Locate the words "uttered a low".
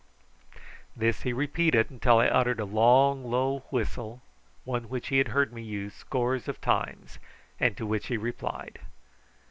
2.25-3.11